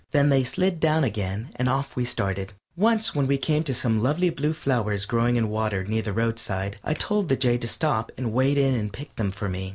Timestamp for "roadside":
6.11-6.77